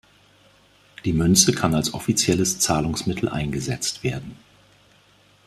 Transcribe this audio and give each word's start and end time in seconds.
Die 1.05 1.13
Münze 1.13 1.53
kann 1.53 1.75
als 1.75 1.93
offizielles 1.93 2.57
Zahlungsmittel 2.57 3.29
eingesetzt 3.29 4.03
werden. 4.03 4.35